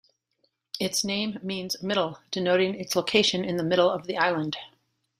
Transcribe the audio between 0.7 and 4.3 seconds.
Its name means "middle," denoting its location in the middle of the